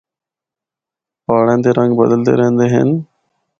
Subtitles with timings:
[1.25, 2.89] پہاڑاں دے رنگ بدلدے رہندے ہن۔